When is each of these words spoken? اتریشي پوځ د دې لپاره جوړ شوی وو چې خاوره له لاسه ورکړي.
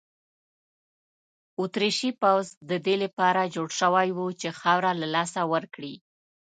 اتریشي 1.61 2.09
پوځ 2.21 2.45
د 2.69 2.71
دې 2.85 2.95
لپاره 3.03 3.51
جوړ 3.55 3.69
شوی 3.79 4.09
وو 4.13 4.27
چې 4.39 4.49
خاوره 4.59 4.91
له 5.01 5.07
لاسه 5.15 5.41
ورکړي. 5.53 5.95